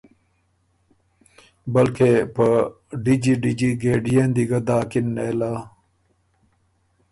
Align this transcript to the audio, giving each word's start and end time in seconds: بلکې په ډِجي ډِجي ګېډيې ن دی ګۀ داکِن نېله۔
بلکې 1.73 2.09
په 2.35 2.47
ډِجي 3.03 3.33
ډِجي 3.43 3.71
ګېډيې 3.81 4.23
ن 4.27 4.29
دی 4.35 4.43
ګۀ 4.49 4.59
داکِن 4.67 5.07
نېله۔ 5.15 5.51